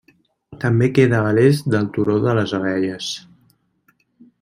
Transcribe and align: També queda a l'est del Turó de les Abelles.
També 0.63 0.87
queda 0.99 1.19
a 1.27 1.35
l'est 1.39 1.69
del 1.75 1.87
Turó 1.99 2.19
de 2.27 2.37
les 2.41 2.59
Abelles. 2.63 3.15